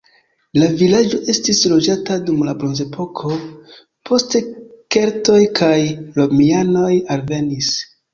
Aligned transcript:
La 0.59 0.67
vilaĝo 0.77 1.17
estis 1.33 1.59
loĝata 1.73 2.15
dum 2.29 2.39
la 2.47 2.55
bronzepoko, 2.63 3.33
poste 4.11 4.41
keltoj 4.97 5.37
kaj 5.61 5.75
romianoj 6.17 6.91
alvenis. 7.17 7.71